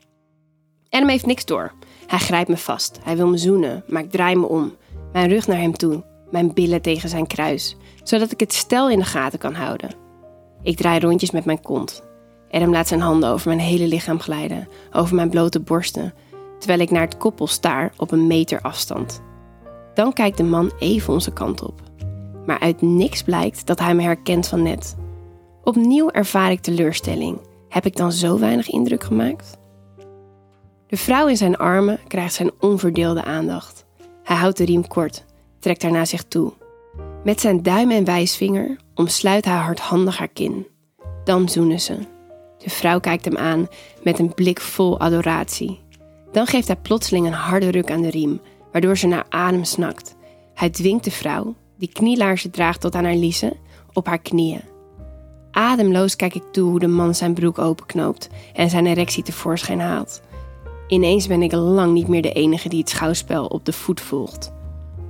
Adam 0.91 1.09
heeft 1.09 1.27
niks 1.27 1.45
door. 1.45 1.73
Hij 2.07 2.19
grijpt 2.19 2.49
me 2.49 2.57
vast. 2.57 2.99
Hij 3.03 3.17
wil 3.17 3.27
me 3.27 3.37
zoenen, 3.37 3.85
maar 3.87 4.03
ik 4.03 4.11
draai 4.11 4.37
me 4.37 4.47
om. 4.47 4.77
Mijn 5.13 5.29
rug 5.29 5.47
naar 5.47 5.59
hem 5.59 5.73
toe, 5.73 6.05
mijn 6.31 6.55
billen 6.55 6.83
tegen 6.83 7.09
zijn 7.09 7.27
kruis, 7.27 7.77
zodat 8.03 8.31
ik 8.31 8.41
het 8.41 8.53
stel 8.53 8.91
in 8.91 8.99
de 8.99 9.05
gaten 9.05 9.39
kan 9.39 9.55
houden. 9.55 9.91
Ik 10.63 10.77
draai 10.77 11.01
rondjes 11.01 11.31
met 11.31 11.45
mijn 11.45 11.63
kont. 11.63 12.03
Adam 12.51 12.71
laat 12.71 12.89
zijn 12.89 13.01
handen 13.01 13.31
over 13.31 13.49
mijn 13.49 13.61
hele 13.61 13.87
lichaam 13.87 14.21
glijden, 14.21 14.69
over 14.93 15.15
mijn 15.15 15.31
blote 15.31 15.61
borsten, 15.61 16.15
terwijl 16.59 16.81
ik 16.81 16.91
naar 16.91 17.05
het 17.05 17.17
koppel 17.17 17.47
staar 17.47 17.93
op 17.97 18.11
een 18.11 18.27
meter 18.27 18.61
afstand. 18.61 19.23
Dan 19.95 20.13
kijkt 20.13 20.37
de 20.37 20.45
man 20.45 20.73
even 20.79 21.13
onze 21.13 21.33
kant 21.33 21.63
op. 21.63 21.81
Maar 22.47 22.59
uit 22.59 22.83
niks 22.83 23.23
blijkt 23.23 23.67
dat 23.67 23.79
hij 23.79 23.95
me 23.95 24.03
herkent 24.03 24.49
van 24.49 24.63
net. 24.63 24.97
Opnieuw 25.65 26.11
ervaar 26.11 26.51
ik 26.51 26.61
teleurstelling. 26.61 27.49
Heb 27.71 27.87
ik 27.87 27.97
dan 27.97 28.13
zo 28.13 28.39
weinig 28.39 28.69
indruk 28.69 29.05
gemaakt? 29.05 29.59
De 30.87 30.97
vrouw 30.97 31.27
in 31.27 31.37
zijn 31.37 31.57
armen 31.57 31.99
krijgt 32.07 32.35
zijn 32.35 32.51
onverdeelde 32.61 33.25
aandacht. 33.25 33.85
Hij 34.23 34.37
houdt 34.37 34.57
de 34.57 34.65
riem 34.65 34.87
kort, 34.87 35.25
trekt 35.59 35.83
haar 35.83 35.93
naar 35.93 36.07
zich 36.07 36.25
toe. 36.25 36.53
Met 37.25 37.41
zijn 37.41 37.63
duim 37.63 37.91
en 37.91 38.05
wijsvinger 38.05 38.77
omsluit 38.95 39.45
hij 39.45 39.57
hardhandig 39.57 40.19
haar 40.19 40.29
kin. 40.29 40.67
Dan 41.25 41.49
zoenen 41.49 41.81
ze. 41.81 41.99
De 42.59 42.71
vrouw 42.71 43.01
kijkt 43.01 43.25
hem 43.25 43.37
aan 43.37 43.69
met 44.03 44.19
een 44.19 44.35
blik 44.35 44.61
vol 44.61 45.01
adoratie. 45.01 45.81
Dan 46.33 46.47
geeft 46.47 46.67
hij 46.67 46.77
plotseling 46.77 47.27
een 47.27 47.33
harde 47.33 47.71
ruk 47.71 47.91
aan 47.91 48.03
de 48.03 48.11
riem, 48.11 48.41
waardoor 48.73 48.99
ze 48.99 49.07
naar 49.07 49.27
adem 49.29 49.65
snakt. 49.65 50.17
Hij 50.55 50.71
dwingt 50.71 51.05
de 51.05 51.11
vrouw, 51.11 51.55
die 51.79 51.93
knielaarzen 51.93 52.51
draagt 52.51 52.81
tot 52.81 52.95
aan 52.95 53.05
haar 53.05 53.15
liezen, 53.15 53.57
op 53.93 54.07
haar 54.07 54.21
knieën. 54.21 54.63
Ademloos 55.51 56.17
kijk 56.17 56.35
ik 56.35 56.43
toe 56.53 56.71
hoe 56.71 56.79
de 56.79 56.87
man 56.87 57.15
zijn 57.15 57.35
broek 57.35 57.59
openknoopt 57.59 58.29
en 58.53 58.71
zijn 58.71 58.87
erectie 58.87 59.23
tevoorschijn 59.23 59.81
haalt. 59.81 60.21
Ineens 60.89 61.27
ben 61.27 61.43
ik 61.43 61.53
lang 61.53 61.93
niet 61.93 62.09
meer 62.09 62.23
de 62.23 62.33
enige 62.33 62.69
die 62.69 62.81
het 62.81 62.89
schouwspel 62.89 63.47
op 63.47 63.65
de 63.65 63.73
voet 63.73 64.01
volgt. 64.01 64.53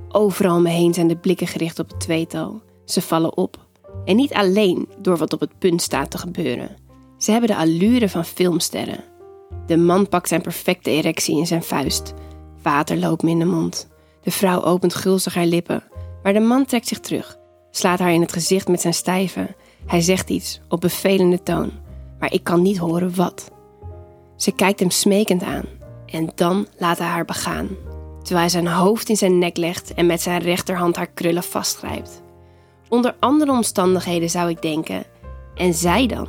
Overal 0.09 0.55
om 0.55 0.61
me 0.61 0.69
heen 0.69 0.93
zijn 0.93 1.07
de 1.07 1.15
blikken 1.15 1.47
gericht 1.47 1.79
op 1.79 1.89
het 1.89 1.99
tweetal. 1.99 2.61
Ze 2.85 3.01
vallen 3.01 3.37
op. 3.37 3.57
En 4.05 4.15
niet 4.15 4.33
alleen 4.33 4.87
door 4.97 5.17
wat 5.17 5.33
op 5.33 5.39
het 5.39 5.59
punt 5.59 5.81
staat 5.81 6.11
te 6.11 6.17
gebeuren. 6.17 6.75
Ze 7.17 7.31
hebben 7.31 7.49
de 7.49 7.55
allure 7.55 8.09
van 8.09 8.25
filmsterren. 8.25 9.03
De 9.65 9.77
man 9.77 10.09
pakt 10.09 10.27
zijn 10.27 10.41
perfecte 10.41 10.89
erectie 10.89 11.37
in 11.37 11.47
zijn 11.47 11.63
vuist. 11.63 12.13
Water 12.61 12.97
loopt 12.97 13.23
me 13.23 13.29
in 13.29 13.39
de 13.39 13.45
mond. 13.45 13.89
De 14.21 14.31
vrouw 14.31 14.63
opent 14.63 14.93
gulzig 14.93 15.33
haar 15.33 15.45
lippen, 15.45 15.83
maar 16.23 16.33
de 16.33 16.39
man 16.39 16.65
trekt 16.65 16.87
zich 16.87 16.99
terug, 16.99 17.37
slaat 17.71 17.99
haar 17.99 18.13
in 18.13 18.21
het 18.21 18.31
gezicht 18.31 18.67
met 18.67 18.81
zijn 18.81 18.93
stijve. 18.93 19.55
Hij 19.85 20.01
zegt 20.01 20.29
iets 20.29 20.61
op 20.67 20.81
bevelende 20.81 21.43
toon, 21.43 21.71
maar 22.19 22.33
ik 22.33 22.43
kan 22.43 22.61
niet 22.61 22.77
horen 22.77 23.15
wat. 23.15 23.51
Ze 24.35 24.51
kijkt 24.51 24.79
hem 24.79 24.89
smekend 24.89 25.43
aan 25.43 25.65
en 26.05 26.29
dan 26.35 26.67
laat 26.77 26.97
hij 26.97 27.07
haar 27.07 27.25
begaan, 27.25 27.67
terwijl 28.21 28.39
hij 28.39 28.49
zijn 28.49 28.67
hoofd 28.67 29.09
in 29.09 29.17
zijn 29.17 29.37
nek 29.37 29.57
legt 29.57 29.93
en 29.93 30.05
met 30.05 30.21
zijn 30.21 30.41
rechterhand 30.41 30.95
haar 30.95 31.11
krullen 31.11 31.43
vastgrijpt. 31.43 32.21
Onder 32.89 33.15
andere 33.19 33.51
omstandigheden 33.51 34.29
zou 34.29 34.49
ik 34.49 34.61
denken, 34.61 35.03
en 35.55 35.73
zij 35.73 36.07
dan? 36.07 36.27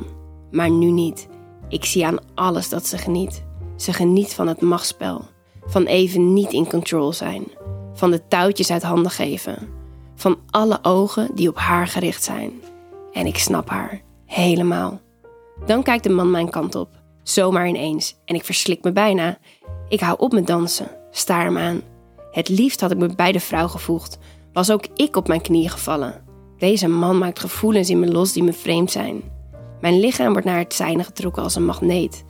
Maar 0.51 0.69
nu 0.69 0.91
niet. 0.91 1.27
Ik 1.69 1.85
zie 1.85 2.05
aan 2.05 2.19
alles 2.35 2.69
dat 2.69 2.87
ze 2.87 2.97
geniet. 2.97 3.43
Ze 3.75 3.93
geniet 3.93 4.33
van 4.33 4.47
het 4.47 4.61
machtsspel, 4.61 5.25
van 5.65 5.85
even 5.85 6.33
niet 6.33 6.51
in 6.51 6.67
control 6.67 7.13
zijn, 7.13 7.43
van 7.93 8.11
de 8.11 8.27
touwtjes 8.27 8.71
uit 8.71 8.83
handen 8.83 9.11
geven, 9.11 9.67
van 10.15 10.37
alle 10.49 10.79
ogen 10.81 11.29
die 11.35 11.49
op 11.49 11.57
haar 11.57 11.87
gericht 11.87 12.23
zijn. 12.23 12.51
En 13.13 13.25
ik 13.25 13.37
snap 13.37 13.69
haar, 13.69 14.01
helemaal. 14.25 15.01
Dan 15.65 15.83
kijkt 15.83 16.03
de 16.03 16.09
man 16.09 16.31
mijn 16.31 16.49
kant 16.49 16.75
op, 16.75 16.89
zomaar 17.23 17.67
ineens, 17.67 18.15
en 18.25 18.35
ik 18.35 18.43
verslik 18.43 18.83
me 18.83 18.91
bijna. 18.91 19.37
Ik 19.89 19.99
hou 19.99 20.19
op 20.19 20.31
met 20.31 20.47
dansen, 20.47 20.91
staar 21.11 21.43
hem 21.43 21.57
aan. 21.57 21.81
Het 22.31 22.49
liefst 22.49 22.81
had 22.81 22.91
ik 22.91 22.97
me 22.97 23.15
bij 23.15 23.31
de 23.31 23.39
vrouw 23.39 23.67
gevoegd, 23.67 24.17
was 24.53 24.71
ook 24.71 24.85
ik 24.95 25.15
op 25.15 25.27
mijn 25.27 25.41
knieën 25.41 25.69
gevallen. 25.69 26.23
Deze 26.57 26.87
man 26.87 27.17
maakt 27.17 27.39
gevoelens 27.39 27.89
in 27.89 27.99
me 27.99 28.11
los 28.11 28.33
die 28.33 28.43
me 28.43 28.53
vreemd 28.53 28.91
zijn. 28.91 29.21
Mijn 29.81 29.99
lichaam 29.99 30.31
wordt 30.31 30.47
naar 30.47 30.57
het 30.57 30.73
zijne 30.73 31.03
getrokken 31.03 31.43
als 31.43 31.55
een 31.55 31.65
magneet. 31.65 32.23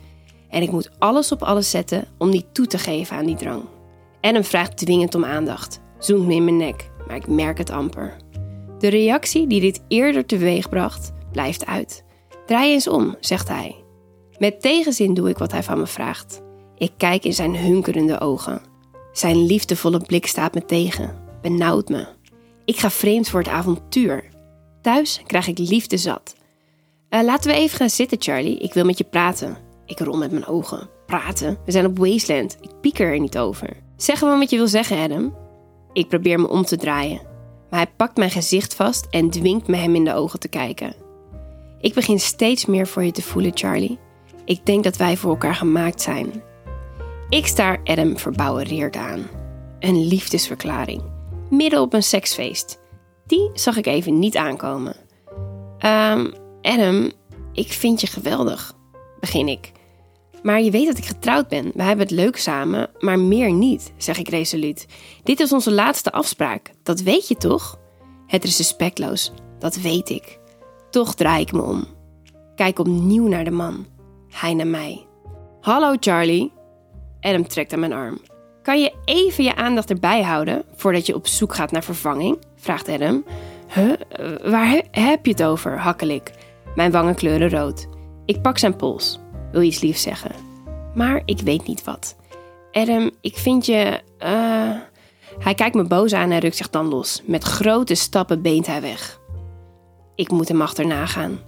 En 0.48 0.62
ik 0.62 0.70
moet 0.70 0.90
alles 0.98 1.32
op 1.32 1.42
alles 1.42 1.70
zetten 1.70 2.04
om 2.18 2.28
niet 2.28 2.46
toe 2.52 2.66
te 2.66 2.78
geven 2.78 3.16
aan 3.16 3.26
die 3.26 3.36
drang. 3.36 3.62
Adam 4.20 4.44
vraagt 4.44 4.76
dwingend 4.76 5.14
om 5.14 5.24
aandacht, 5.24 5.80
zoent 5.98 6.26
me 6.26 6.34
in 6.34 6.44
mijn 6.44 6.56
nek, 6.56 6.90
maar 7.06 7.16
ik 7.16 7.26
merk 7.26 7.58
het 7.58 7.70
amper. 7.70 8.16
De 8.78 8.88
reactie 8.88 9.46
die 9.46 9.60
dit 9.60 9.82
eerder 9.88 10.26
teweegbracht, 10.26 11.12
blijft 11.32 11.66
uit. 11.66 12.04
Draai 12.46 12.72
eens 12.72 12.88
om, 12.88 13.16
zegt 13.20 13.48
hij. 13.48 13.84
Met 14.38 14.60
tegenzin 14.60 15.14
doe 15.14 15.28
ik 15.28 15.38
wat 15.38 15.52
hij 15.52 15.62
van 15.62 15.78
me 15.78 15.86
vraagt. 15.86 16.42
Ik 16.76 16.92
kijk 16.96 17.24
in 17.24 17.34
zijn 17.34 17.56
hunkerende 17.56 18.20
ogen. 18.20 18.62
Zijn 19.12 19.46
liefdevolle 19.46 20.00
blik 20.00 20.26
staat 20.26 20.54
me 20.54 20.64
tegen, 20.64 21.16
benauwt 21.42 21.88
me. 21.88 22.06
Ik 22.64 22.78
ga 22.78 22.90
vreemd 22.90 23.28
voor 23.28 23.40
het 23.40 23.48
avontuur. 23.48 24.24
Thuis 24.80 25.22
krijg 25.26 25.46
ik 25.46 25.58
liefde 25.58 25.96
zat. 25.96 26.34
Uh, 27.10 27.22
laten 27.22 27.50
we 27.50 27.56
even 27.56 27.76
gaan 27.76 27.90
zitten, 27.90 28.22
Charlie. 28.22 28.58
Ik 28.58 28.74
wil 28.74 28.84
met 28.84 28.98
je 28.98 29.04
praten. 29.04 29.56
Ik 29.86 29.98
rol 29.98 30.16
met 30.16 30.30
mijn 30.30 30.46
ogen. 30.46 30.88
Praten? 31.06 31.58
We 31.64 31.72
zijn 31.72 31.86
op 31.86 31.98
Wasteland. 31.98 32.56
Ik 32.60 32.70
pieker 32.80 33.12
er 33.12 33.20
niet 33.20 33.38
over. 33.38 33.76
Zeg 33.96 34.18
gewoon 34.18 34.38
wat 34.38 34.50
je 34.50 34.56
wil 34.56 34.68
zeggen, 34.68 34.98
Adam. 34.98 35.36
Ik 35.92 36.08
probeer 36.08 36.40
me 36.40 36.48
om 36.48 36.64
te 36.64 36.76
draaien. 36.76 37.20
Maar 37.74 37.82
hij 37.82 37.92
pakt 37.96 38.16
mijn 38.16 38.30
gezicht 38.30 38.74
vast 38.74 39.06
en 39.10 39.30
dwingt 39.30 39.66
me 39.66 39.76
hem 39.76 39.94
in 39.94 40.04
de 40.04 40.14
ogen 40.14 40.40
te 40.40 40.48
kijken. 40.48 40.94
Ik 41.80 41.94
begin 41.94 42.20
steeds 42.20 42.66
meer 42.66 42.86
voor 42.86 43.04
je 43.04 43.10
te 43.10 43.22
voelen, 43.22 43.50
Charlie. 43.54 43.98
Ik 44.44 44.66
denk 44.66 44.84
dat 44.84 44.96
wij 44.96 45.16
voor 45.16 45.30
elkaar 45.30 45.54
gemaakt 45.54 46.00
zijn. 46.00 46.42
Ik 47.28 47.46
staar 47.46 47.80
Adam 47.84 48.18
verbouwereerd 48.18 48.96
aan. 48.96 49.26
Een 49.78 50.06
liefdesverklaring. 50.06 51.02
Midden 51.50 51.80
op 51.80 51.92
een 51.92 52.02
seksfeest. 52.02 52.80
Die 53.26 53.50
zag 53.54 53.76
ik 53.76 53.86
even 53.86 54.18
niet 54.18 54.36
aankomen. 54.36 54.96
Um, 55.78 56.32
Adam, 56.62 57.10
ik 57.52 57.72
vind 57.72 58.00
je 58.00 58.06
geweldig, 58.06 58.72
begin 59.20 59.48
ik. 59.48 59.72
Maar 60.44 60.62
je 60.62 60.70
weet 60.70 60.86
dat 60.86 60.98
ik 60.98 61.04
getrouwd 61.04 61.48
ben. 61.48 61.70
We 61.74 61.82
hebben 61.82 62.06
het 62.06 62.14
leuk 62.14 62.36
samen, 62.36 62.90
maar 62.98 63.18
meer 63.18 63.52
niet, 63.52 63.92
zeg 63.96 64.18
ik 64.18 64.28
resoluut. 64.28 64.86
Dit 65.22 65.40
is 65.40 65.52
onze 65.52 65.72
laatste 65.72 66.12
afspraak. 66.12 66.70
Dat 66.82 67.00
weet 67.00 67.28
je 67.28 67.36
toch? 67.36 67.78
Het 68.26 68.44
is 68.44 68.56
respectloos, 68.56 69.32
dat 69.58 69.76
weet 69.76 70.08
ik. 70.08 70.38
Toch 70.90 71.14
draai 71.14 71.42
ik 71.42 71.52
me 71.52 71.62
om. 71.62 71.84
Kijk 72.54 72.78
opnieuw 72.78 73.28
naar 73.28 73.44
de 73.44 73.50
man. 73.50 73.86
Hij 74.28 74.54
naar 74.54 74.66
mij. 74.66 75.06
Hallo 75.60 75.96
Charlie. 76.00 76.52
Adam 77.20 77.46
trekt 77.46 77.72
aan 77.72 77.80
mijn 77.80 77.92
arm. 77.92 78.18
Kan 78.62 78.80
je 78.80 78.92
even 79.04 79.44
je 79.44 79.56
aandacht 79.56 79.90
erbij 79.90 80.22
houden 80.22 80.64
voordat 80.74 81.06
je 81.06 81.14
op 81.14 81.26
zoek 81.26 81.54
gaat 81.54 81.70
naar 81.70 81.84
vervanging? 81.84 82.38
vraagt 82.56 82.88
Adam. 82.88 83.24
Huh? 83.74 83.92
Waar 84.50 84.82
heb 84.90 85.26
je 85.26 85.32
het 85.32 85.42
over? 85.42 85.78
hakkel 85.78 86.08
ik. 86.08 86.30
Mijn 86.74 86.90
wangen 86.90 87.14
kleuren 87.14 87.50
rood. 87.50 87.86
Ik 88.24 88.42
pak 88.42 88.58
zijn 88.58 88.76
pols. 88.76 89.22
Wil 89.54 89.62
iets 89.62 89.80
liefs 89.80 90.02
zeggen. 90.02 90.30
Maar 90.94 91.22
ik 91.24 91.40
weet 91.40 91.66
niet 91.66 91.84
wat. 91.84 92.16
Adam, 92.72 93.10
ik 93.20 93.36
vind 93.36 93.66
je. 93.66 94.00
Uh... 94.18 94.76
Hij 95.38 95.54
kijkt 95.54 95.74
me 95.74 95.84
boos 95.84 96.12
aan 96.12 96.30
en 96.30 96.38
rukt 96.38 96.56
zich 96.56 96.70
dan 96.70 96.88
los. 96.88 97.22
Met 97.24 97.42
grote 97.42 97.94
stappen 97.94 98.42
beent 98.42 98.66
hij 98.66 98.80
weg. 98.80 99.20
Ik 100.14 100.30
moet 100.30 100.48
hem 100.48 100.62
achterna 100.62 101.06
gaan. 101.06 101.38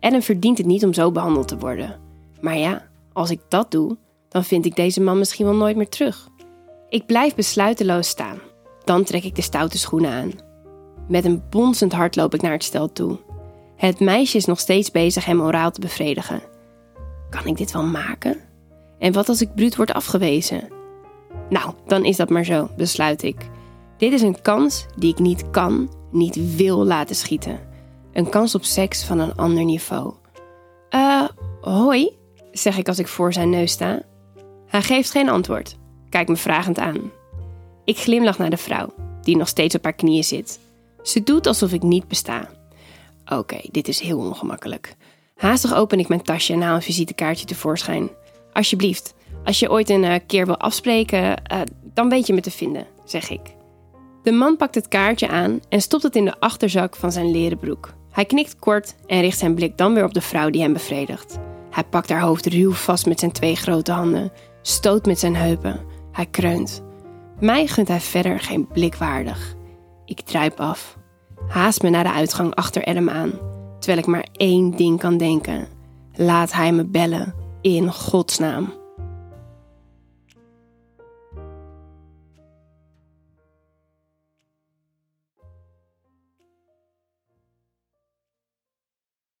Adam 0.00 0.22
verdient 0.22 0.58
het 0.58 0.66
niet 0.66 0.84
om 0.84 0.92
zo 0.92 1.12
behandeld 1.12 1.48
te 1.48 1.58
worden. 1.58 2.00
Maar 2.40 2.56
ja, 2.58 2.88
als 3.12 3.30
ik 3.30 3.40
dat 3.48 3.70
doe, 3.70 3.96
dan 4.28 4.44
vind 4.44 4.66
ik 4.66 4.76
deze 4.76 5.00
man 5.00 5.18
misschien 5.18 5.46
wel 5.46 5.54
nooit 5.54 5.76
meer 5.76 5.88
terug. 5.88 6.28
Ik 6.88 7.06
blijf 7.06 7.34
besluiteloos 7.34 8.08
staan. 8.08 8.38
Dan 8.84 9.04
trek 9.04 9.24
ik 9.24 9.34
de 9.34 9.42
stoute 9.42 9.78
schoenen 9.78 10.10
aan. 10.10 10.32
Met 11.08 11.24
een 11.24 11.42
bonzend 11.50 11.92
hart 11.92 12.16
loop 12.16 12.34
ik 12.34 12.42
naar 12.42 12.52
het 12.52 12.64
stel 12.64 12.92
toe. 12.92 13.18
Het 13.76 14.00
meisje 14.00 14.36
is 14.36 14.44
nog 14.44 14.60
steeds 14.60 14.90
bezig 14.90 15.24
hem 15.24 15.40
oraal 15.40 15.70
te 15.70 15.80
bevredigen. 15.80 16.56
Kan 17.30 17.46
ik 17.46 17.56
dit 17.56 17.72
wel 17.72 17.82
maken? 17.84 18.36
En 18.98 19.12
wat 19.12 19.28
als 19.28 19.40
ik 19.40 19.54
bruut 19.54 19.76
word 19.76 19.92
afgewezen? 19.92 20.68
Nou, 21.48 21.72
dan 21.86 22.04
is 22.04 22.16
dat 22.16 22.28
maar 22.28 22.44
zo, 22.44 22.68
besluit 22.76 23.22
ik. 23.22 23.36
Dit 23.96 24.12
is 24.12 24.22
een 24.22 24.42
kans 24.42 24.86
die 24.96 25.12
ik 25.12 25.18
niet 25.18 25.50
kan, 25.50 25.90
niet 26.10 26.56
wil 26.56 26.84
laten 26.84 27.16
schieten. 27.16 27.60
Een 28.12 28.28
kans 28.28 28.54
op 28.54 28.64
seks 28.64 29.04
van 29.04 29.18
een 29.18 29.34
ander 29.34 29.64
niveau. 29.64 30.14
Eh, 30.88 31.24
hoi, 31.60 32.16
zeg 32.52 32.78
ik 32.78 32.88
als 32.88 32.98
ik 32.98 33.08
voor 33.08 33.32
zijn 33.32 33.50
neus 33.50 33.72
sta. 33.72 34.02
Hij 34.66 34.82
geeft 34.82 35.10
geen 35.10 35.28
antwoord, 35.28 35.76
kijkt 36.08 36.28
me 36.28 36.36
vragend 36.36 36.78
aan. 36.78 37.10
Ik 37.84 37.98
glimlach 37.98 38.38
naar 38.38 38.50
de 38.50 38.56
vrouw, 38.56 38.94
die 39.22 39.36
nog 39.36 39.48
steeds 39.48 39.74
op 39.74 39.84
haar 39.84 39.92
knieën 39.92 40.24
zit. 40.24 40.60
Ze 41.02 41.22
doet 41.22 41.46
alsof 41.46 41.72
ik 41.72 41.82
niet 41.82 42.08
besta. 42.08 42.48
Oké, 43.26 43.58
dit 43.70 43.88
is 43.88 44.00
heel 44.00 44.18
ongemakkelijk. 44.18 44.96
Haastig 45.38 45.74
open 45.74 45.98
ik 45.98 46.08
mijn 46.08 46.22
tasje 46.22 46.52
en 46.52 46.60
haal 46.60 46.74
een 46.74 46.82
visitekaartje 46.82 47.46
tevoorschijn. 47.46 48.10
Alsjeblieft, 48.52 49.14
als 49.44 49.58
je 49.58 49.70
ooit 49.70 49.90
een 49.90 50.02
uh, 50.02 50.14
keer 50.26 50.46
wil 50.46 50.56
afspreken, 50.56 51.20
uh, 51.20 51.60
dan 51.94 52.08
weet 52.08 52.26
je 52.26 52.32
me 52.32 52.40
te 52.40 52.50
vinden, 52.50 52.86
zeg 53.04 53.30
ik. 53.30 53.40
De 54.22 54.32
man 54.32 54.56
pakt 54.56 54.74
het 54.74 54.88
kaartje 54.88 55.28
aan 55.28 55.60
en 55.68 55.82
stopt 55.82 56.02
het 56.02 56.16
in 56.16 56.24
de 56.24 56.40
achterzak 56.40 56.96
van 56.96 57.12
zijn 57.12 57.30
leren 57.30 57.58
broek. 57.58 57.94
Hij 58.10 58.24
knikt 58.24 58.58
kort 58.58 58.94
en 59.06 59.20
richt 59.20 59.38
zijn 59.38 59.54
blik 59.54 59.76
dan 59.76 59.94
weer 59.94 60.04
op 60.04 60.14
de 60.14 60.20
vrouw 60.20 60.50
die 60.50 60.62
hem 60.62 60.72
bevredigt. 60.72 61.38
Hij 61.70 61.84
pakt 61.84 62.08
haar 62.08 62.20
hoofd 62.20 62.46
ruw 62.46 62.72
vast 62.72 63.06
met 63.06 63.20
zijn 63.20 63.32
twee 63.32 63.56
grote 63.56 63.92
handen, 63.92 64.32
stoot 64.62 65.06
met 65.06 65.18
zijn 65.18 65.36
heupen. 65.36 65.80
Hij 66.12 66.26
kreunt. 66.26 66.82
Mij 67.40 67.66
gunt 67.66 67.88
hij 67.88 68.00
verder 68.00 68.40
geen 68.40 68.66
blik 68.66 68.94
waardig. 68.94 69.54
Ik 70.04 70.20
druip 70.20 70.60
af 70.60 70.98
haast 71.48 71.82
me 71.82 71.90
naar 71.90 72.04
de 72.04 72.12
uitgang 72.12 72.54
achter 72.54 72.84
Adam 72.84 73.08
aan, 73.08 73.32
terwijl 73.88 74.06
ik 74.06 74.12
maar 74.12 74.28
één 74.36 74.76
ding 74.76 74.98
kan 74.98 75.16
denken. 75.16 75.68
Laat 76.14 76.52
hij 76.52 76.72
me 76.72 76.84
bellen, 76.84 77.34
in 77.60 77.92
godsnaam. 77.92 78.72